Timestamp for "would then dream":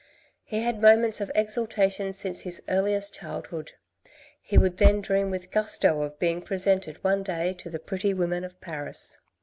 4.57-5.29